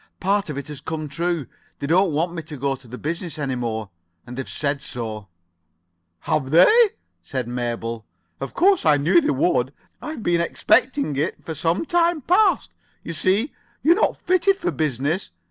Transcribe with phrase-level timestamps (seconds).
[0.19, 1.45] Part of it has come true.
[1.77, 3.91] They don't want me to go to the business any more,
[4.25, 5.27] and they've said so."
[6.21, 6.89] "Have they?"
[7.21, 8.07] said Mabel.
[8.39, 9.71] "Of course I knew they would.
[10.01, 12.71] I've been expecting it for some time past.
[13.03, 13.53] You see,
[13.83, 15.29] you're not fitted for business.